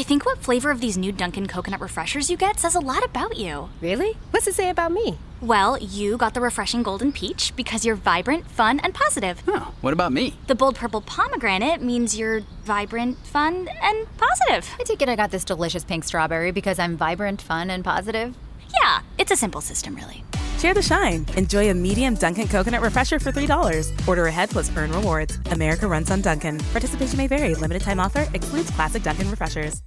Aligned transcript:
I 0.00 0.02
think 0.02 0.24
what 0.24 0.38
flavor 0.38 0.70
of 0.70 0.80
these 0.80 0.96
new 0.96 1.12
Dunkin' 1.12 1.46
coconut 1.46 1.78
refreshers 1.78 2.30
you 2.30 2.38
get 2.38 2.58
says 2.58 2.74
a 2.74 2.80
lot 2.80 3.04
about 3.04 3.36
you. 3.36 3.68
Really? 3.82 4.16
What's 4.30 4.46
it 4.46 4.54
say 4.54 4.70
about 4.70 4.92
me? 4.92 5.18
Well, 5.42 5.76
you 5.76 6.16
got 6.16 6.32
the 6.32 6.40
refreshing 6.40 6.82
golden 6.82 7.12
peach 7.12 7.54
because 7.54 7.84
you're 7.84 7.96
vibrant, 7.96 8.50
fun, 8.50 8.80
and 8.80 8.94
positive. 8.94 9.42
Oh, 9.46 9.74
what 9.82 9.92
about 9.92 10.14
me? 10.14 10.36
The 10.46 10.54
bold 10.54 10.76
purple 10.76 11.02
pomegranate 11.02 11.82
means 11.82 12.18
you're 12.18 12.40
vibrant, 12.64 13.18
fun, 13.26 13.68
and 13.82 14.06
positive. 14.16 14.74
I 14.80 14.84
take 14.84 15.02
it 15.02 15.10
I 15.10 15.16
got 15.16 15.32
this 15.32 15.44
delicious 15.44 15.84
pink 15.84 16.04
strawberry 16.04 16.50
because 16.50 16.78
I'm 16.78 16.96
vibrant, 16.96 17.42
fun, 17.42 17.68
and 17.68 17.84
positive. 17.84 18.34
Yeah, 18.82 19.00
it's 19.18 19.32
a 19.32 19.36
simple 19.36 19.60
system, 19.60 19.96
really. 19.96 20.24
Share 20.60 20.74
the 20.74 20.82
shine. 20.82 21.24
Enjoy 21.36 21.70
a 21.70 21.74
medium 21.74 22.14
Dunkin' 22.14 22.46
coconut 22.46 22.82
refresher 22.82 23.18
for 23.18 23.32
$3. 23.32 24.06
Order 24.06 24.26
ahead 24.26 24.50
plus 24.50 24.70
earn 24.76 24.92
rewards. 24.92 25.38
America 25.46 25.88
runs 25.88 26.10
on 26.10 26.20
Dunkin'. 26.20 26.58
Participation 26.72 27.16
may 27.16 27.28
vary. 27.28 27.54
Limited 27.54 27.82
time 27.82 27.98
offer 27.98 28.26
excludes 28.34 28.70
classic 28.70 29.02
Dunkin' 29.02 29.30
refreshers. 29.30 29.80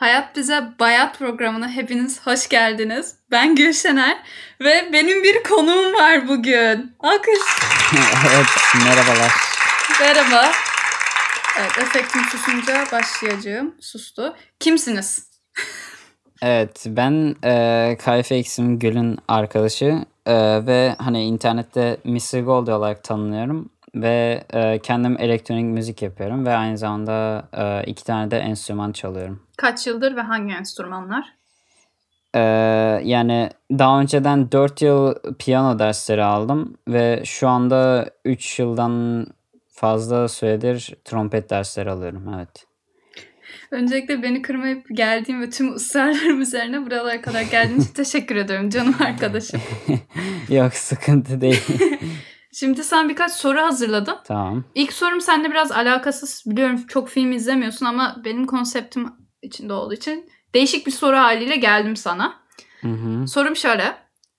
Hayat 0.00 0.36
Bize 0.36 0.62
Bayat 0.78 1.18
programına 1.18 1.68
hepiniz 1.68 2.26
hoş 2.26 2.48
geldiniz. 2.48 3.14
Ben 3.30 3.54
Gülşener 3.54 4.16
ve 4.60 4.92
benim 4.92 5.22
bir 5.22 5.42
konuğum 5.42 5.94
var 5.94 6.28
bugün. 6.28 6.96
Alkış. 7.00 7.38
evet, 8.26 8.46
merhabalar. 8.84 9.32
Merhaba. 10.00 10.52
Evet, 11.58 11.78
efektim 11.78 12.22
susunca 12.30 12.84
başlayacağım. 12.92 13.74
Sustu. 13.80 14.36
Kimsiniz? 14.60 15.30
Evet, 16.42 16.84
ben 16.86 17.36
e, 17.44 17.96
KFX'im 17.98 18.78
Gül'ün 18.78 19.18
arkadaşı 19.28 20.04
e, 20.26 20.66
ve 20.66 20.96
hani 20.98 21.24
internette 21.24 21.96
Mr. 22.04 22.40
Gold 22.40 22.66
olarak 22.66 23.04
tanınıyorum 23.04 23.70
ve 23.94 24.44
e, 24.52 24.78
kendim 24.78 25.16
elektronik 25.20 25.64
müzik 25.64 26.02
yapıyorum 26.02 26.46
ve 26.46 26.54
aynı 26.54 26.78
zamanda 26.78 27.48
e, 27.52 27.90
iki 27.90 28.04
tane 28.04 28.30
de 28.30 28.38
enstrüman 28.38 28.92
çalıyorum. 28.92 29.42
Kaç 29.56 29.86
yıldır 29.86 30.16
ve 30.16 30.20
hangi 30.20 30.52
enstrümanlar? 30.52 31.32
E, 32.34 32.40
yani 33.04 33.50
daha 33.70 34.00
önceden 34.00 34.52
4 34.52 34.82
yıl 34.82 35.14
piyano 35.38 35.78
dersleri 35.78 36.24
aldım 36.24 36.76
ve 36.88 37.22
şu 37.24 37.48
anda 37.48 38.10
3 38.24 38.58
yıldan 38.58 39.26
fazla 39.68 40.28
süredir 40.28 40.94
trompet 41.04 41.50
dersleri 41.50 41.90
alıyorum. 41.90 42.34
Evet. 42.36 42.66
Öncelikle 43.70 44.22
beni 44.22 44.42
kırmayıp 44.42 44.86
geldiğim 44.92 45.40
ve 45.40 45.50
tüm 45.50 45.74
ısrarlarım 45.74 46.40
üzerine 46.40 46.86
buralara 46.86 47.20
kadar 47.20 47.42
geldiğin 47.42 47.80
için 47.80 47.92
teşekkür 47.94 48.36
ediyorum 48.36 48.70
canım 48.70 48.94
arkadaşım. 49.00 49.60
Yok 50.48 50.74
sıkıntı 50.74 51.40
değil. 51.40 51.64
Şimdi 52.52 52.84
sen 52.84 53.08
birkaç 53.08 53.32
soru 53.32 53.60
hazırladın. 53.60 54.16
tamam. 54.24 54.64
İlk 54.74 54.92
sorum 54.92 55.20
seninle 55.20 55.50
biraz 55.50 55.72
alakasız. 55.72 56.42
Biliyorum 56.46 56.86
çok 56.88 57.08
film 57.08 57.32
izlemiyorsun 57.32 57.86
ama 57.86 58.16
benim 58.24 58.46
konseptim 58.46 59.12
içinde 59.42 59.72
olduğu 59.72 59.94
için 59.94 60.30
değişik 60.54 60.86
bir 60.86 60.92
soru 60.92 61.16
haliyle 61.16 61.56
geldim 61.56 61.96
sana. 61.96 62.34
Hı 62.80 62.88
hı. 62.88 63.26
Sorum 63.28 63.56
şöyle. 63.56 63.94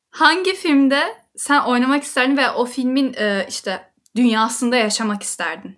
Hangi 0.10 0.54
filmde 0.56 1.04
sen 1.36 1.62
oynamak 1.62 2.04
isterdin 2.04 2.38
ve 2.38 2.50
o 2.52 2.66
filmin 2.66 3.14
e, 3.18 3.46
işte 3.50 3.82
dünyasında 4.16 4.76
yaşamak 4.76 5.24
isterdin? 5.24 5.78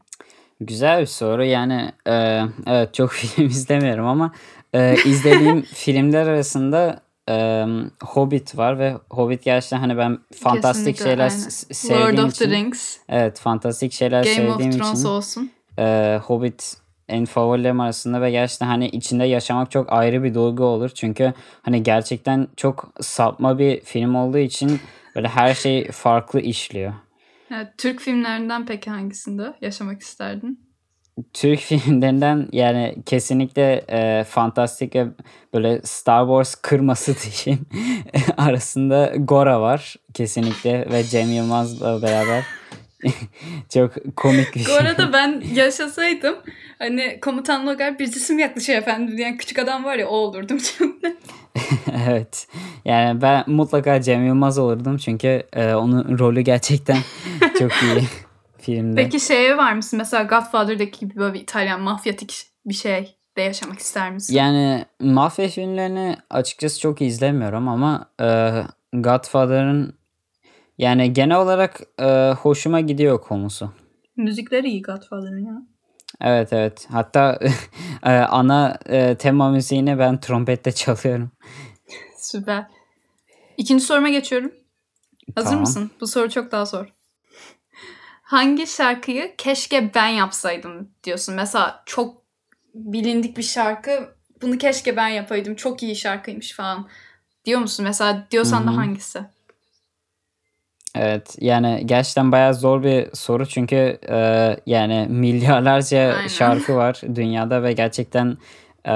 Güzel 0.60 1.02
bir 1.02 1.06
soru. 1.06 1.44
Yani 1.46 1.92
e, 2.08 2.42
evet 2.68 2.94
çok 2.94 3.12
film 3.14 3.48
izlemiyorum 3.48 4.06
ama 4.06 4.32
e, 4.74 4.96
izlediğim 5.06 5.62
filmler 5.74 6.28
arasında 6.28 7.03
e, 7.30 7.66
Hobbit 8.04 8.58
var 8.58 8.80
ve 8.80 8.96
Hobbit 9.10 9.44
gerçekten 9.44 9.78
hani 9.80 9.98
ben 9.98 10.18
fantastik 10.44 10.86
Kesinlikle, 10.98 11.04
şeyler 11.04 11.24
aynen. 11.30 11.50
sevdiğim 11.50 12.18
Lord 12.18 12.18
of 12.28 12.32
için. 12.32 12.46
the 12.46 12.52
Rings, 12.52 12.98
Evet 13.10 13.40
fantastik 13.40 13.94
şeyler 13.94 14.24
Game 14.24 14.50
of 14.50 14.56
sevdiğim 14.56 14.72
Thrones 14.72 15.00
için 15.00 15.10
olsun. 15.10 15.52
e, 15.80 16.20
Hobbit 16.26 16.78
en 17.10 17.26
favorilerim 17.26 17.80
arasında 17.80 18.22
ve 18.22 18.32
gerçekten 18.32 18.68
hani 18.68 18.88
içinde 18.88 19.24
yaşamak 19.26 19.72
çok 19.72 19.94
ayrı 19.94 20.24
bir 20.24 20.34
duygu 20.34 20.64
olur. 20.64 20.90
Çünkü 20.90 21.34
hani 21.62 21.84
gerçekten 21.84 22.48
çok 22.58 22.94
sapma 23.02 23.60
bir 23.60 23.82
film 23.82 24.16
olduğu 24.16 24.38
için 24.38 24.80
böyle 25.16 25.28
her 25.28 25.54
şey 25.54 25.92
farklı 25.92 26.40
işliyor. 26.40 26.94
Evet, 27.56 27.68
Türk 27.78 28.00
filmlerinden 28.02 28.66
peki 28.66 28.90
hangisinde 28.90 29.54
yaşamak 29.62 30.02
isterdin? 30.02 30.63
Türk 31.34 31.60
filmlerinden 31.60 32.48
yani 32.52 32.96
kesinlikle 33.06 33.84
e, 33.90 34.24
fantastik 34.24 34.96
ve 34.96 35.08
böyle 35.54 35.82
Star 35.84 36.26
Wars 36.26 36.56
kırması 36.56 37.16
diyeyim 37.46 37.66
arasında 38.38 39.14
Gora 39.18 39.62
var 39.62 39.96
kesinlikle 40.14 40.88
ve 40.92 41.04
Cem 41.04 41.32
Yılmaz'la 41.32 42.02
beraber. 42.02 42.44
Çok 43.74 44.16
komik 44.16 44.56
bir 44.56 44.66
Bu 44.66 44.74
arada 44.74 45.14
ben 45.14 45.44
yaşasaydım 45.54 46.36
hani 46.80 47.20
komutan 47.22 47.68
Logar 47.68 48.00
bir 48.00 48.12
cisim 48.12 48.40
yaklaşıyor 48.40 48.80
efendim 48.80 49.18
diyen 49.18 49.38
küçük 49.38 49.60
adam 49.60 49.84
var 49.84 49.96
ya 49.96 50.08
o 50.08 50.16
olurdum 50.16 50.60
şimdi. 50.60 51.16
evet. 52.08 52.48
Yani 52.86 53.22
ben 53.22 53.44
mutlaka 53.48 54.02
Cem 54.02 54.26
Yılmaz 54.26 54.58
olurdum 54.58 54.98
çünkü 54.98 55.44
e, 55.54 55.74
onun 55.74 56.20
rolü 56.20 56.42
gerçekten 56.42 56.98
çok 57.60 57.72
iyi 57.72 58.08
filmde. 58.64 59.04
Peki 59.04 59.20
şeye 59.20 59.58
var 59.58 59.74
mısın 59.74 59.98
mesela 59.98 60.24
Godfather'daki 60.24 61.00
gibi 61.00 61.16
böyle 61.16 61.34
bir 61.34 61.40
İtalyan 61.40 61.82
mafyatik 61.82 62.48
bir 62.66 62.74
şey 62.74 63.16
de 63.38 63.42
yaşamak 63.42 63.80
ister 63.80 64.12
misin? 64.12 64.34
Yani 64.36 64.86
mafya 65.00 65.48
filmlerini 65.48 66.18
açıkçası 66.30 66.80
çok 66.80 67.02
izlemiyorum 67.02 67.68
ama 67.68 68.10
e, 68.22 68.52
Godfather'ın 68.94 69.96
yani 70.78 71.14
genel 71.14 71.38
olarak 71.38 71.82
e, 72.00 72.32
hoşuma 72.42 72.80
gidiyor 72.80 73.22
konusu. 73.22 73.74
Müzikleri 74.18 74.70
iyi 74.70 74.82
Godfather'ın 74.82 75.46
ya. 75.46 75.62
Evet 76.22 76.54
evet. 76.54 76.88
Hatta 76.92 77.40
e, 78.04 78.12
ana 78.12 78.80
e, 78.86 79.16
tema 79.16 79.52
müziğini 79.52 80.00
ben 80.00 80.20
trompette 80.20 80.72
çalıyorum. 80.72 81.32
Süper. 82.18 82.66
İkinci 83.58 83.84
soruma 83.84 84.10
geçiyorum. 84.10 84.52
Hazır 85.36 85.50
Tamam. 85.50 85.62
mısın? 85.62 85.92
Bu 86.02 86.08
soru 86.08 86.30
çok 86.30 86.52
daha 86.52 86.66
zor. 86.66 86.94
Hangi 88.34 88.68
şarkıyı 88.68 89.36
keşke 89.38 89.94
ben 89.96 90.08
yapsaydım 90.08 90.90
diyorsun? 91.04 91.36
Mesela 91.36 91.84
çok 91.86 92.22
bilindik 92.74 93.38
bir 93.38 93.44
şarkı. 93.44 94.16
Bunu 94.42 94.58
keşke 94.58 94.98
ben 94.98 95.08
yapaydım. 95.08 95.56
Çok 95.56 95.84
iyi 95.84 95.96
şarkıymış 95.96 96.54
falan. 96.54 96.88
Diyor 97.46 97.60
musun? 97.60 97.86
Mesela 97.86 98.28
diyorsan 98.32 98.60
Hı 98.60 98.64
hı. 98.64 98.68
da 98.68 98.78
hangisi? 98.78 99.20
Evet 100.96 101.36
yani 101.40 101.82
gerçekten 101.86 102.32
bayağı 102.32 102.54
zor 102.54 102.84
bir 102.84 103.08
soru 103.14 103.46
çünkü 103.46 104.00
e, 104.10 104.18
yani 104.66 105.08
milyarlarca 105.10 106.14
Aynen. 106.14 106.28
şarkı 106.28 106.76
var 106.76 107.02
dünyada 107.16 107.64
ve 107.64 107.74
gerçekten 107.74 108.38
e, 108.86 108.94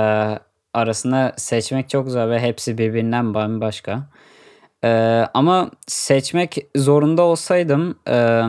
arasında 0.74 1.34
seçmek 1.38 1.90
çok 1.90 2.10
zor 2.10 2.30
ve 2.30 2.40
hepsi 2.40 2.78
birbirinden 2.78 3.34
bambaşka. 3.34 4.10
E, 4.84 4.90
ama 5.34 5.72
seçmek 5.88 6.58
zorunda 6.76 7.22
olsaydım 7.22 8.00
e, 8.08 8.44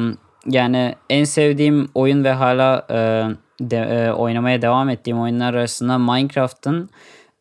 yani 0.47 0.95
en 1.11 1.25
sevdiğim 1.25 1.89
oyun 1.95 2.25
ve 2.25 2.33
hala 2.33 2.87
e, 2.91 2.97
de, 3.61 3.77
e, 3.77 4.13
oynamaya 4.13 4.63
devam 4.63 4.89
ettiğim 4.89 5.21
oyunlar 5.21 5.55
arasında 5.55 5.99
Minecraft'ın 5.99 6.91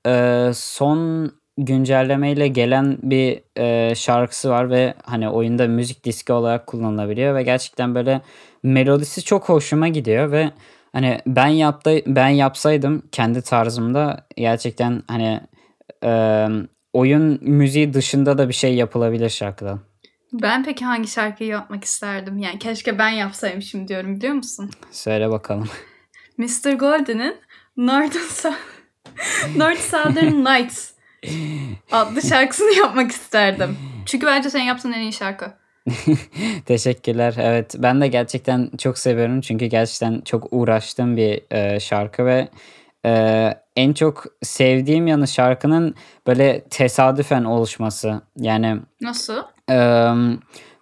e, 0.07 0.51
son 0.53 1.31
güncellemeyle 1.57 2.47
gelen 2.47 2.97
bir 3.03 3.41
e, 3.57 3.95
şarkısı 3.95 4.49
var 4.49 4.69
ve 4.69 4.93
hani 5.03 5.29
oyunda 5.29 5.67
müzik 5.67 6.03
diski 6.03 6.33
olarak 6.33 6.67
kullanılabiliyor 6.67 7.35
ve 7.35 7.43
gerçekten 7.43 7.95
böyle 7.95 8.21
melodisi 8.63 9.23
çok 9.23 9.49
hoşuma 9.49 9.87
gidiyor 9.87 10.31
ve 10.31 10.51
hani 10.93 11.19
ben 11.27 11.47
yaptı 11.47 12.01
ben 12.07 12.27
yapsaydım 12.27 13.03
kendi 13.11 13.41
tarzımda 13.41 14.27
gerçekten 14.37 15.03
hani 15.07 15.41
e, 16.03 16.47
oyun 16.93 17.39
müziği 17.41 17.93
dışında 17.93 18.37
da 18.37 18.49
bir 18.49 18.53
şey 18.53 18.75
yapılabilir 18.75 19.29
şarkıdan. 19.29 19.79
Ben 20.33 20.63
peki 20.63 20.85
hangi 20.85 21.07
şarkıyı 21.07 21.49
yapmak 21.49 21.83
isterdim? 21.83 22.37
Yani 22.37 22.59
keşke 22.59 22.99
ben 22.99 23.09
yapsaymışım 23.09 23.87
diyorum 23.87 24.15
biliyor 24.15 24.33
musun? 24.33 24.71
Söyle 24.91 25.29
bakalım. 25.29 25.69
Mr. 26.37 26.73
Golden'ın 26.73 27.35
Northern, 27.77 28.53
North 29.55 29.79
Southern 29.79 30.45
Nights 30.45 30.91
adlı 31.91 32.21
şarkısını 32.21 32.73
yapmak 32.73 33.11
isterdim. 33.11 33.77
Çünkü 34.05 34.25
bence 34.25 34.49
sen 34.49 34.59
yaptığın 34.63 34.91
en 34.91 35.01
iyi 35.01 35.13
şarkı. 35.13 35.53
Teşekkürler. 36.65 37.35
Evet 37.37 37.75
ben 37.77 38.01
de 38.01 38.07
gerçekten 38.07 38.69
çok 38.77 38.97
seviyorum 38.97 39.41
çünkü 39.41 39.65
gerçekten 39.65 40.21
çok 40.21 40.47
uğraştığım 40.51 41.17
bir 41.17 41.41
e, 41.51 41.79
şarkı 41.79 42.25
ve 42.25 42.47
e, 43.05 43.53
en 43.75 43.93
çok 43.93 44.25
sevdiğim 44.41 45.07
yanı 45.07 45.27
şarkının 45.27 45.95
böyle 46.27 46.63
tesadüfen 46.63 47.43
oluşması. 47.43 48.21
Yani 48.37 48.77
Nasıl? 49.01 49.43
E, 49.69 49.77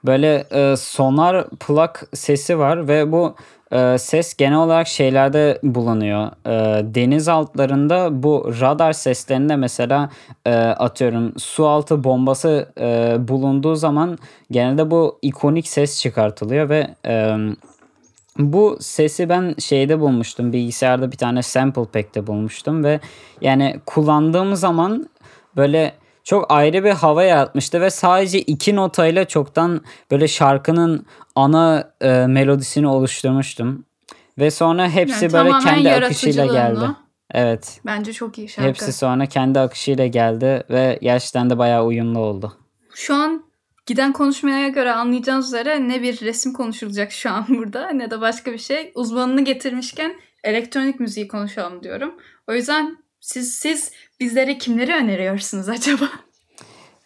böyle 0.05 0.45
e, 0.51 0.75
sonar 0.75 1.49
plak 1.49 2.03
sesi 2.13 2.59
var 2.59 2.87
ve 2.87 3.11
bu 3.11 3.35
e, 3.71 3.97
ses 3.97 4.33
genel 4.33 4.57
olarak 4.57 4.87
şeylerde 4.87 5.59
bulunuyor. 5.63 6.31
E, 6.45 6.85
deniz 6.95 7.27
altlarında 7.27 8.23
bu 8.23 8.51
radar 8.61 8.93
seslerinde 8.93 9.55
mesela 9.55 10.09
e, 10.45 10.55
atıyorum 10.55 11.33
su 11.37 11.67
altı 11.67 12.03
bombası 12.03 12.69
e, 12.79 13.15
bulunduğu 13.27 13.75
zaman 13.75 14.17
genelde 14.51 14.91
bu 14.91 15.19
ikonik 15.21 15.67
ses 15.67 16.01
çıkartılıyor 16.01 16.69
ve 16.69 16.87
e, 17.05 17.37
bu 18.37 18.77
sesi 18.79 19.29
ben 19.29 19.55
şeyde 19.59 19.99
bulmuştum. 19.99 20.53
Bilgisayarda 20.53 21.11
bir 21.11 21.17
tane 21.17 21.41
sample 21.41 21.85
pack'te 21.85 22.27
bulmuştum 22.27 22.83
ve 22.83 22.99
yani 23.41 23.79
kullandığım 23.85 24.55
zaman 24.55 25.09
böyle 25.55 25.93
çok 26.25 26.51
ayrı 26.51 26.83
bir 26.83 26.91
hava 26.91 27.23
yaratmıştı 27.23 27.81
ve 27.81 27.89
sadece 27.89 28.41
iki 28.41 28.75
notayla 28.75 29.25
çoktan 29.25 29.81
böyle 30.11 30.27
şarkının 30.27 31.05
ana 31.35 31.91
e, 32.01 32.27
melodisini 32.27 32.87
oluşturmuştum. 32.87 33.85
Ve 34.37 34.51
sonra 34.51 34.89
hepsi 34.89 35.25
Yani 35.25 35.33
böyle 35.33 35.59
kendi 35.59 35.91
akışıyla 35.91 36.45
geldi. 36.45 36.85
Evet. 37.31 37.81
Bence 37.85 38.13
çok 38.13 38.37
iyi 38.37 38.49
şarkı. 38.49 38.69
Hepsi 38.69 38.93
sonra 38.93 39.25
kendi 39.25 39.59
akışıyla 39.59 40.07
geldi 40.07 40.63
ve 40.69 40.99
gerçekten 41.01 41.49
de 41.49 41.57
bayağı 41.57 41.85
uyumlu 41.85 42.19
oldu. 42.19 42.57
Şu 42.93 43.15
an 43.15 43.43
giden 43.85 44.13
konuşmaya 44.13 44.67
göre 44.67 44.91
anlayacağınız 44.91 45.47
üzere 45.47 45.89
ne 45.89 46.01
bir 46.01 46.21
resim 46.21 46.53
konuşulacak 46.53 47.11
şu 47.11 47.31
an 47.31 47.45
burada 47.49 47.89
ne 47.89 48.11
de 48.11 48.21
başka 48.21 48.53
bir 48.53 48.57
şey. 48.57 48.91
Uzmanını 48.95 49.41
getirmişken 49.41 50.15
elektronik 50.43 50.99
müziği 50.99 51.27
konuşalım 51.27 51.83
diyorum. 51.83 52.15
O 52.47 52.53
yüzden 52.53 53.04
siz 53.25 53.55
siz 53.55 53.91
bizlere 54.19 54.57
kimleri 54.57 54.93
öneriyorsunuz 54.93 55.69
acaba? 55.69 56.09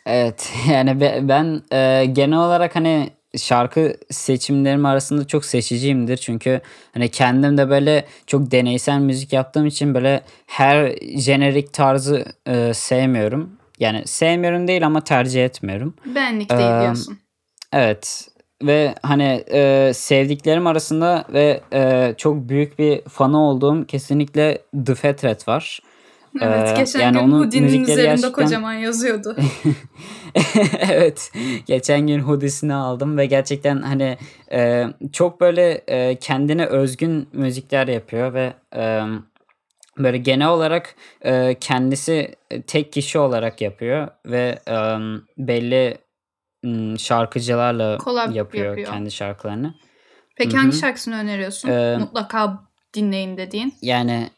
Evet 0.06 0.54
yani 0.71 1.01
be- 1.01 1.19
ben 1.24 1.62
e, 1.71 2.06
genel 2.06 2.38
olarak 2.38 2.75
hani 2.75 3.10
şarkı 3.38 3.94
seçimlerim 4.12 4.86
arasında 4.86 5.27
çok 5.27 5.45
seçiciyimdir. 5.45 6.18
Çünkü 6.18 6.62
hani 6.94 7.10
kendim 7.10 7.57
de 7.57 7.69
böyle 7.69 8.06
çok 8.27 8.51
deneysel 8.51 9.00
müzik 9.00 9.33
yaptığım 9.33 9.66
için 9.66 9.94
böyle 9.94 10.21
her 10.48 10.95
jenerik 11.18 11.74
tarzı 11.74 12.25
e, 12.48 12.74
sevmiyorum. 12.74 13.50
Yani 13.80 14.07
sevmiyorum 14.07 14.68
değil 14.68 14.86
ama 14.86 15.01
tercih 15.04 15.45
etmiyorum. 15.45 15.94
Benlik 16.06 16.50
değil 16.50 16.69
Eee, 16.72 16.80
diyorsun. 16.81 17.19
Evet 17.74 18.27
ve 18.63 18.95
hani 19.04 19.44
e, 19.54 19.92
sevdiklerim 19.95 20.68
arasında 20.68 21.25
ve 21.33 21.62
e, 21.74 22.13
çok 22.18 22.50
büyük 22.50 22.80
bir 22.80 23.01
fanı 23.01 23.42
olduğum 23.42 23.86
kesinlikle 23.86 24.62
The 24.86 24.95
Fat 24.95 25.25
Rat 25.25 25.48
var. 25.48 25.80
Evet 26.41 26.67
Eee, 26.67 26.73
geçen 26.77 26.99
yani 26.99 27.25
gün 27.25 27.31
Houdini'nin 27.31 27.63
müzikleri 27.63 27.91
üzerinde 27.91 28.05
gerçekten- 28.21 28.31
kocaman 28.45 28.73
yazıyordu. 28.73 29.35
evet. 30.79 31.31
Geçen 31.65 32.07
gün 32.07 32.19
hoodiesini 32.19 32.73
aldım 32.73 33.17
ve 33.17 33.25
gerçekten 33.25 33.81
hani 33.81 34.17
e, 34.51 34.85
çok 35.13 35.41
böyle 35.41 35.71
e, 35.87 36.15
kendine 36.15 36.65
özgün 36.65 37.29
müzikler 37.33 37.87
yapıyor 37.87 38.33
ve 38.33 38.53
e, 38.75 39.01
böyle 39.97 40.17
genel 40.17 40.47
olarak 40.47 40.95
e, 41.21 41.55
kendisi 41.59 42.35
tek 42.67 42.93
kişi 42.93 43.19
olarak 43.19 43.61
yapıyor 43.61 44.07
ve 44.25 44.59
e, 44.67 44.75
belli 45.37 45.97
şarkıcılarla 46.97 47.97
Collab 48.03 48.35
yapıyor, 48.35 48.65
yapıyor. 48.65 48.87
kendi 48.87 49.11
şarkılarını. 49.11 49.73
Peki 50.37 50.57
hangi 50.57 50.77
şarkısını 50.77 51.15
öneriyorsun? 51.15 51.69
Eee, 51.69 51.97
Mutlaka 51.97 52.59
dinleyin 52.93 53.37
dediğin. 53.37 53.73
Yani 53.81 54.29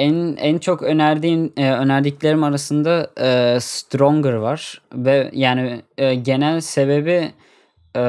en 0.00 0.36
en 0.36 0.58
çok 0.58 0.82
önerdiğim 0.82 1.52
e, 1.56 1.72
önerdiklerim 1.72 2.44
arasında 2.44 3.10
e, 3.20 3.60
Stronger 3.60 4.32
var 4.32 4.82
ve 4.92 5.30
yani 5.32 5.82
e, 5.98 6.14
genel 6.14 6.60
sebebi 6.60 7.32
e, 7.96 8.02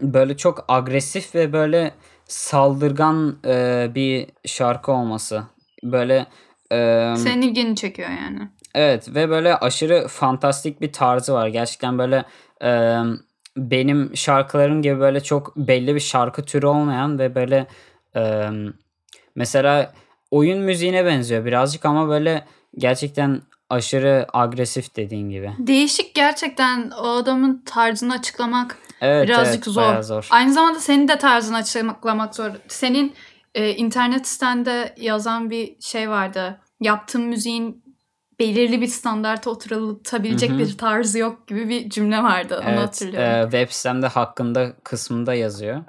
böyle 0.00 0.36
çok 0.36 0.64
agresif 0.68 1.34
ve 1.34 1.52
böyle 1.52 1.90
saldırgan 2.24 3.38
e, 3.46 3.88
bir 3.94 4.26
şarkı 4.44 4.92
olması. 4.92 5.42
Böyle 5.82 6.26
e, 6.72 7.12
Senin 7.16 7.42
ilgini 7.42 7.76
çekiyor 7.76 8.08
yani. 8.08 8.48
Evet 8.74 9.14
ve 9.14 9.28
böyle 9.28 9.56
aşırı 9.56 10.08
fantastik 10.08 10.80
bir 10.80 10.92
tarzı 10.92 11.32
var. 11.32 11.48
Gerçekten 11.48 11.98
böyle 11.98 12.24
e, 12.62 13.00
benim 13.56 14.16
şarkılarım 14.16 14.82
gibi 14.82 15.00
böyle 15.00 15.22
çok 15.22 15.56
belli 15.56 15.94
bir 15.94 16.00
şarkı 16.00 16.44
türü 16.44 16.66
olmayan 16.66 17.18
ve 17.18 17.34
böyle 17.34 17.66
e, 18.16 18.50
mesela 19.34 19.92
oyun 20.30 20.58
müziğine 20.60 21.04
benziyor 21.04 21.44
birazcık 21.44 21.84
ama 21.84 22.08
böyle 22.08 22.44
gerçekten 22.78 23.42
aşırı 23.70 24.26
agresif 24.32 24.96
dediğin 24.96 25.30
gibi. 25.30 25.52
Değişik 25.58 26.14
gerçekten 26.14 26.90
o 26.90 27.08
adamın 27.08 27.62
tarzını 27.66 28.12
açıklamak 28.14 28.78
Evet, 29.00 29.28
birazcık 29.28 29.54
evet, 29.54 29.64
zor. 29.74 30.02
zor. 30.02 30.28
Aynı 30.30 30.52
zamanda 30.52 30.78
senin 30.80 31.08
de 31.08 31.18
tarzını 31.18 31.56
açıklamak 31.56 32.34
zor. 32.34 32.50
Senin 32.68 33.14
e, 33.54 33.70
internet 33.74 34.26
sitende 34.28 34.94
yazan 34.96 35.50
bir 35.50 35.76
şey 35.80 36.10
vardı. 36.10 36.60
Yaptığın 36.80 37.22
müziğin 37.22 37.84
belirli 38.40 38.80
bir 38.80 38.86
standarta 38.86 39.50
oturtabilecek 39.50 40.58
bir 40.58 40.78
tarzı 40.78 41.18
yok 41.18 41.46
gibi 41.48 41.68
bir 41.68 41.90
cümle 41.90 42.22
vardı. 42.22 42.60
Onu 42.62 42.68
Evet, 42.70 42.78
hatırlıyorum. 42.80 43.40
e, 43.40 43.42
web 43.42 43.70
sitemde 43.70 44.06
hakkında 44.06 44.72
kısmında 44.84 45.34
yazıyor. 45.34 45.84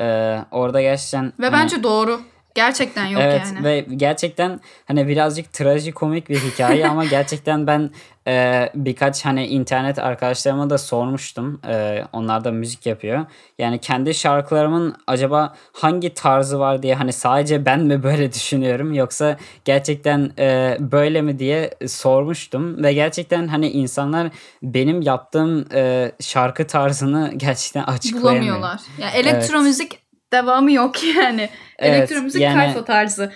E, 0.00 0.38
orada 0.50 0.80
gerçekten 0.82 1.32
Ve 1.40 1.48
hani- 1.48 1.52
bence 1.52 1.82
doğru. 1.82 2.20
Gerçekten 2.58 3.06
yok 3.06 3.22
evet 3.24 3.42
yani. 3.54 3.64
ve 3.64 3.80
gerçekten 3.96 4.60
hani 4.86 5.08
birazcık 5.08 5.52
trajikomik 5.52 6.28
bir 6.28 6.40
hikaye 6.40 6.88
ama 6.88 7.04
gerçekten 7.10 7.66
ben 7.66 7.90
e, 8.28 8.68
birkaç 8.74 9.24
hani 9.24 9.46
internet 9.46 9.98
arkadaşlarıma 9.98 10.70
da 10.70 10.78
sormuştum. 10.78 11.60
E, 11.68 12.04
onlar 12.12 12.44
da 12.44 12.52
müzik 12.52 12.86
yapıyor. 12.86 13.26
Yani 13.58 13.78
kendi 13.78 14.14
şarkılarımın 14.14 14.96
acaba 15.06 15.54
hangi 15.72 16.14
tarzı 16.14 16.58
var 16.58 16.82
diye 16.82 16.94
hani 16.94 17.12
sadece 17.12 17.64
ben 17.64 17.80
mi 17.80 18.02
böyle 18.02 18.32
düşünüyorum 18.34 18.92
yoksa 18.92 19.36
gerçekten 19.64 20.32
e, 20.38 20.76
böyle 20.80 21.22
mi 21.22 21.38
diye 21.38 21.70
sormuştum 21.86 22.82
ve 22.82 22.92
gerçekten 22.92 23.48
hani 23.48 23.70
insanlar 23.70 24.28
benim 24.62 25.02
yaptığım 25.02 25.64
e, 25.74 26.12
şarkı 26.20 26.66
tarzını 26.66 27.32
gerçekten 27.36 27.82
açıklayamıyor. 27.82 28.42
Bulamıyorlar. 28.42 28.80
Ya 28.98 29.10
elektro 29.10 29.56
Evet. 29.56 29.66
müzik 29.66 30.07
devamı 30.32 30.72
yok 30.72 31.04
yani. 31.16 31.48
Evet, 31.78 31.94
elektro 31.94 32.22
müzik 32.22 32.42
yani- 32.42 32.54
kayfa 32.54 32.84
tarzı. 32.84 33.32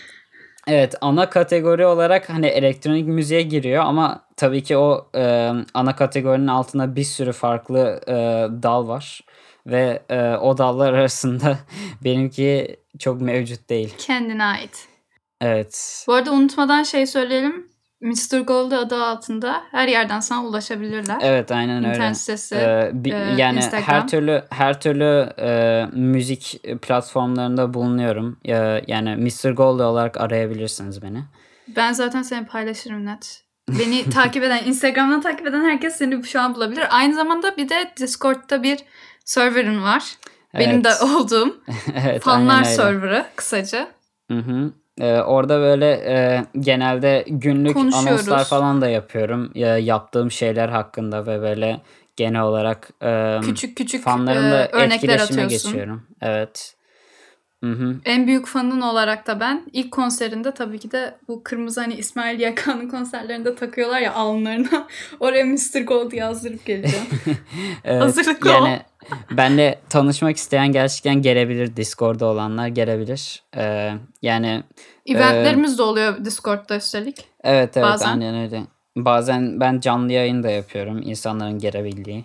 Evet 0.69 0.95
ana 1.01 1.31
kategori 1.31 1.87
olarak 1.87 2.29
hani 2.29 2.47
elektronik 2.47 3.07
müziğe 3.07 3.43
giriyor 3.43 3.85
ama 3.85 4.25
tabii 4.37 4.63
ki 4.63 4.77
o 4.77 5.11
e, 5.15 5.51
ana 5.75 5.97
kategorinin 5.97 6.47
altında 6.47 6.97
bir 6.97 7.05
sürü 7.05 7.33
farklı 7.33 8.01
e, 8.09 8.13
dal 8.63 8.89
var 8.89 9.21
ve 9.67 10.03
e, 10.11 10.21
o 10.37 10.59
dallar 10.59 10.93
arasında 10.93 11.59
benimki 12.05 12.77
çok 12.99 13.21
mevcut 13.21 13.71
değil. 13.71 13.95
Kendine 13.99 14.45
ait. 14.45 14.89
Evet. 15.41 16.05
Bu 16.09 16.15
arada 16.15 16.33
unutmadan 16.33 16.83
şey 16.83 17.07
söyleyelim. 17.07 17.72
Mr. 18.03 18.41
Gold 18.41 18.73
adı 18.73 19.05
altında 19.05 19.63
her 19.71 19.89
yerden 19.89 20.21
sana 20.21 20.45
ulaşabilirler. 20.45 21.19
Evet 21.23 21.53
aynen 21.53 21.77
öyle. 21.85 21.89
İnternet 21.89 22.17
sitesi, 22.17 22.55
Ee, 22.57 22.91
bi- 22.95 23.11
e, 23.11 23.35
yani 23.39 23.57
Instagram. 23.57 23.83
her 23.87 24.09
türlü 24.09 24.43
her 24.51 24.81
türlü 24.81 25.33
e, 25.39 25.85
müzik 25.93 26.61
platformlarında 26.83 27.75
bulunuyorum. 27.75 28.37
Ya- 28.45 28.83
yani 28.87 29.17
Mr. 29.17 29.51
Gold 29.51 29.81
olarak 29.81 30.21
arayabilirsiniz 30.21 31.03
beni. 31.03 31.25
Ben 31.77 31.93
zaten 31.93 32.23
seni 32.23 32.47
paylaşırım 32.47 33.07
net. 33.07 33.43
Beni 33.69 34.11
takip 34.11 34.45
eden, 34.45 34.65
Instagram'dan 34.65 35.21
takip 35.21 35.47
eden 35.47 35.65
herkes 35.65 35.97
seni 35.97 36.25
şu 36.25 36.41
an 36.41 36.55
bulabilir. 36.55 36.85
Aynı 36.91 37.15
zamanda 37.15 37.57
bir 37.57 37.69
de 37.69 37.91
Discord'da 37.97 38.63
bir 38.63 38.79
server'ın 39.25 39.83
var. 39.83 40.05
Benim 40.59 40.85
de 40.85 40.89
Evet. 40.89 41.03
olduğum 41.17 41.57
evet, 41.95 42.23
fanlar 42.23 42.65
server'ı 42.65 43.27
kısaca. 43.37 43.89
Hı 44.31 44.39
hı. 44.39 44.73
Ee, 45.01 45.21
orada 45.21 45.61
böyle 45.61 45.91
e, 45.91 46.45
genelde 46.61 47.25
günlük 47.29 47.77
anonslar 47.77 48.45
falan 48.45 48.81
da 48.81 48.89
yapıyorum. 48.89 49.51
Ya, 49.55 49.79
yaptığım 49.79 50.31
şeyler 50.31 50.69
hakkında 50.69 51.27
ve 51.27 51.41
böyle 51.41 51.81
genel 52.17 52.43
olarak 52.43 52.91
e, 53.03 53.39
Küçük 53.43 53.77
küçük 53.77 54.05
fanlarımla 54.05 54.63
e, 54.65 54.69
örnekler 54.69 54.85
etkileşime 54.95 55.43
atıyorsun. 55.43 55.73
geçiyorum. 55.73 56.07
Evet. 56.21 56.75
Hı 57.65 57.73
hı. 57.73 57.97
En 58.05 58.27
büyük 58.27 58.47
fanın 58.47 58.81
olarak 58.81 59.27
da 59.27 59.41
ben 59.41 59.63
ilk 59.73 59.91
konserinde 59.93 60.55
tabii 60.55 60.79
ki 60.79 60.91
de 60.91 61.15
bu 61.29 61.43
kırmızı 61.45 61.81
hani 61.81 61.95
İsmail 61.95 62.41
Yakan'ın 62.41 62.89
konserlerinde 62.89 63.55
takıyorlar 63.55 64.01
ya 64.01 64.15
alnlarına. 64.15 64.87
Oraya 65.21 65.45
Mr. 65.45 65.81
Gold 65.87 66.13
yazdırıp 66.13 66.67
geleceğim. 66.67 67.07
Evet, 67.85 68.03
Hazırlıklı 68.03 68.51
ol. 68.51 68.55
yani 68.55 68.83
benle 69.31 69.79
tanışmak 69.89 70.37
isteyen 70.37 70.73
gerçekten 70.73 71.23
gelebilir. 71.23 71.77
Discord'da 71.77 72.27
olanlar 72.27 72.67
gelebilir. 72.69 73.43
Ee, 73.57 73.93
yani 74.23 74.63
Eventlerimiz 75.07 75.79
de 75.79 75.83
oluyor 75.83 76.25
Discord'da 76.25 76.77
üstelik. 76.77 77.17
evet 77.45 77.77
evet 77.77 77.87
Bazen. 77.87 78.09
aynen 78.09 78.35
öyle. 78.43 78.63
Bazen 78.97 79.61
ben 79.61 79.81
canlı 79.81 80.13
yayın 80.13 80.43
da 80.43 80.51
yapıyorum 80.51 81.03
insanların 81.05 81.59
gelebildiği. 81.59 82.25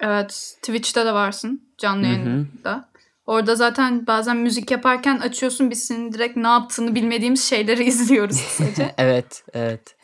Evet 0.00 0.56
Twitch'te 0.62 1.06
de 1.06 1.12
varsın 1.14 1.62
canlı 1.78 2.06
yayında. 2.06 2.88
Orada 3.26 3.54
zaten 3.56 4.06
bazen 4.06 4.36
müzik 4.36 4.70
yaparken 4.70 5.18
açıyorsun 5.18 5.70
biz 5.70 5.84
senin 5.86 6.12
direkt 6.12 6.36
ne 6.36 6.48
yaptığını 6.48 6.94
bilmediğimiz 6.94 7.44
şeyleri 7.44 7.84
izliyoruz 7.88 8.42
kısaca. 8.44 8.90
Evet 8.98 9.44
evet. 9.54 9.96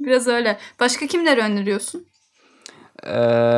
Biraz 0.00 0.26
öyle. 0.28 0.58
Başka 0.80 1.06
kimleri 1.06 1.40
öneriyorsun? 1.40 2.06
Ee, 3.06 3.10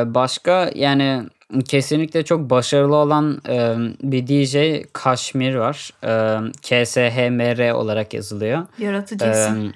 başka 0.07 0.71
yani 0.75 1.23
kesinlikle 1.69 2.25
çok 2.25 2.51
başarılı 2.51 2.97
olan 2.97 3.41
e, 3.49 3.75
bir 4.03 4.27
DJ 4.27 4.85
Kashmir 4.93 5.55
var. 5.55 5.91
E, 6.05 6.11
KSHMR 6.63 7.73
olarak 7.73 8.15
yazılıyor. 8.15 8.67
Yaratıcı 8.79 9.25
Ee, 9.25 9.31
isim. 9.31 9.73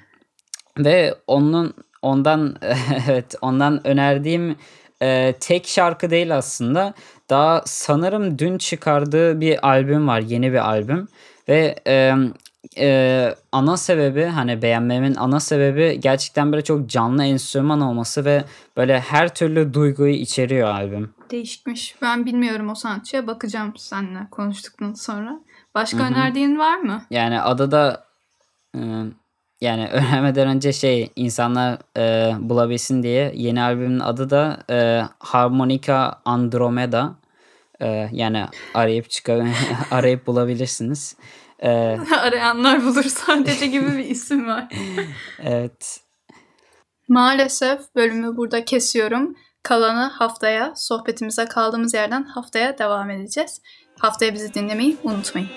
ve 0.77 1.15
onun 1.27 1.73
ondan 2.01 2.55
evet 3.09 3.35
ondan 3.41 3.87
önerdiğim 3.87 4.55
e, 5.01 5.33
tek 5.39 5.67
şarkı 5.67 6.09
değil 6.09 6.35
aslında. 6.37 6.93
Daha 7.29 7.61
sanırım 7.65 8.39
dün 8.39 8.57
çıkardığı 8.57 9.41
bir 9.41 9.67
albüm 9.67 10.07
var, 10.07 10.19
yeni 10.19 10.51
bir 10.51 10.69
albüm 10.69 11.07
ve 11.49 11.75
e, 11.87 12.13
e, 12.77 13.35
ana 13.51 13.77
sebebi 13.77 14.25
hani 14.25 14.61
beğenmemin 14.61 15.15
ana 15.15 15.39
sebebi 15.39 15.99
gerçekten 15.99 16.51
böyle 16.51 16.63
çok 16.63 16.89
canlı 16.89 17.23
enstrüman 17.23 17.81
olması 17.81 18.25
ve 18.25 18.43
böyle 18.77 18.99
her 18.99 19.35
türlü 19.35 19.73
duyguyu 19.73 20.13
içeriyor 20.13 20.67
albüm. 20.69 21.13
Değişikmiş. 21.31 21.95
Ben 22.01 22.25
bilmiyorum 22.25 22.69
o 22.69 22.75
sanatçıya. 22.75 23.27
Bakacağım 23.27 23.73
seninle 23.77 24.27
konuştuktan 24.31 24.93
sonra. 24.93 25.39
Başka 25.75 26.03
önerdiğin 26.03 26.57
var 26.59 26.77
mı? 26.77 27.01
Yani 27.09 27.41
adı 27.41 27.71
da 27.71 28.05
e, 28.75 28.79
yani 29.65 29.87
öğrenmeden 29.91 30.47
önce 30.47 30.73
şey 30.73 31.11
insanlar 31.15 31.77
e, 31.97 32.33
bulabilsin 32.49 33.03
diye 33.03 33.31
yeni 33.35 33.61
albümün 33.61 33.99
adı 33.99 34.29
da 34.29 34.63
e, 34.69 35.01
Harmonica 35.19 36.13
Andromeda. 36.25 37.15
E, 37.81 38.09
yani 38.11 38.45
arayıp 38.73 39.09
çıkar 39.09 39.47
arayıp 39.91 40.27
bulabilirsiniz. 40.27 41.15
E, 41.59 41.69
Arayanlar 42.19 42.83
bulur 42.83 43.03
sadece 43.03 43.67
gibi 43.67 43.91
bir 43.97 44.05
isim 44.05 44.47
var. 44.47 44.67
evet. 45.43 45.99
Maalesef 47.07 47.95
bölümü 47.95 48.37
burada 48.37 48.65
kesiyorum. 48.65 49.35
Kalanı 49.63 50.09
haftaya 50.09 50.73
sohbetimize 50.75 51.45
kaldığımız 51.45 51.93
yerden 51.93 52.23
haftaya 52.23 52.77
devam 52.77 53.09
edeceğiz. 53.09 53.61
Haftaya 53.99 54.33
bizi 54.33 54.53
dinlemeyi 54.53 54.97
unutmayın. 55.03 55.49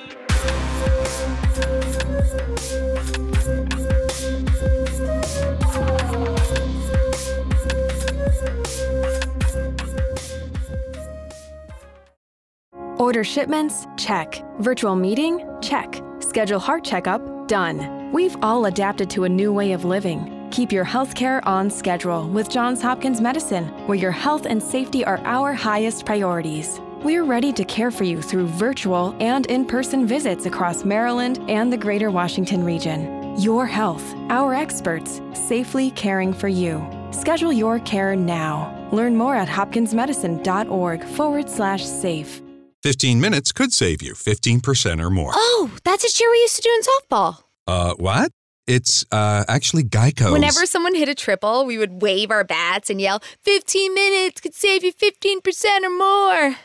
Order 13.09 13.25
shipments? 13.25 13.87
Check. 13.97 14.43
Virtual 14.59 14.95
meeting? 14.95 15.43
Check. 15.63 16.03
Schedule 16.21 16.59
heart 16.59 16.85
checkup? 16.85 17.49
Done. 17.49 18.13
We've 18.13 18.37
all 18.43 18.67
adapted 18.67 19.09
to 19.09 19.25
a 19.25 19.29
new 19.31 19.51
way 19.51 19.73
of 19.73 19.87
living. 19.87 20.47
Keep 20.53 20.73
your 20.73 20.85
healthcare 20.85 21.41
on 21.47 21.71
schedule 21.71 22.29
with 22.29 22.51
Johns 22.51 22.83
Hopkins 22.83 23.23
Medicine, 23.23 23.65
where 23.87 23.97
your 23.97 24.11
health 24.11 24.45
and 24.45 24.63
safety 24.63 25.07
are 25.07 25.23
our 25.25 25.55
highest 25.55 26.05
priorities. 26.05 26.83
We're 27.03 27.25
ready 27.25 27.51
to 27.55 27.65
care 27.65 27.91
for 27.91 28.05
you 28.05 28.21
through 28.21 28.47
virtual 28.49 29.17
and 29.21 29.47
in 29.47 29.65
person 29.65 30.07
visits 30.07 30.45
across 30.45 30.85
Maryland 30.85 31.41
and 31.49 31.73
the 31.73 31.79
greater 31.79 32.11
Washington 32.11 32.63
region. 32.63 33.41
Your 33.41 33.65
health, 33.65 34.05
our 34.29 34.53
experts, 34.53 35.23
safely 35.33 35.93
caring 35.93 36.35
for 36.35 36.49
you. 36.49 36.87
Schedule 37.13 37.55
your 37.55 37.79
care 37.81 38.15
now. 38.15 38.87
Learn 38.93 39.17
more 39.17 39.35
at 39.35 39.49
hopkinsmedicine.org 39.49 41.05
forward 41.05 41.49
slash 41.49 41.87
safe. 41.87 42.43
15 42.83 43.21
minutes 43.21 43.53
could 43.53 43.73
save 43.73 44.03
you 44.03 44.15
15% 44.15 45.03
or 45.03 45.11
more. 45.11 45.33
Oh, 45.35 45.71
that's 45.85 46.05
a 46.05 46.13
cheer 46.13 46.31
we 46.31 46.39
used 46.39 46.57
to 46.57 46.63
do 46.63 46.71
in 46.71 46.83
softball. 46.83 47.43
Uh, 47.67 47.95
what? 47.95 48.31
It's 48.69 49.05
uh, 49.11 49.45
actually 49.49 49.83
Geico. 49.83 50.31
Whenever 50.33 50.67
someone 50.67 50.95
hit 50.95 51.09
a 51.09 51.15
triple, 51.15 51.65
we 51.65 51.79
would 51.79 52.03
wave 52.03 52.31
our 52.31 52.45
bats 52.45 52.91
and 52.91 53.01
yell, 53.01 53.21
15 53.43 53.95
minutes 53.95 54.41
could 54.41 54.55
save 54.55 54.85
you 54.85 54.93
15% 54.93 55.83
or 55.83 55.91
more. 55.91 56.57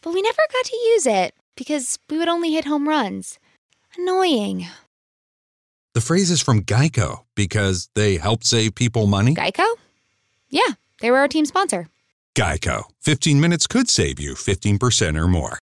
But 0.00 0.14
we 0.14 0.22
never 0.22 0.42
got 0.52 0.64
to 0.64 0.76
use 0.76 1.06
it 1.06 1.34
because 1.56 1.98
we 2.08 2.16
would 2.18 2.28
only 2.28 2.52
hit 2.52 2.64
home 2.64 2.88
runs. 2.88 3.38
Annoying. 3.98 4.66
The 5.94 6.00
phrase 6.00 6.30
is 6.30 6.40
from 6.40 6.62
Geico 6.62 7.24
because 7.34 7.90
they 7.94 8.16
help 8.16 8.44
save 8.44 8.74
people 8.74 9.06
money. 9.06 9.34
Geico? 9.34 9.66
Yeah, 10.48 10.74
they 11.00 11.10
were 11.10 11.18
our 11.18 11.28
team 11.28 11.44
sponsor. 11.44 11.88
Geico. 12.36 12.84
15 13.00 13.40
minutes 13.40 13.66
could 13.66 13.88
save 13.88 14.18
you 14.18 14.34
15% 14.34 15.18
or 15.18 15.28
more. 15.28 15.60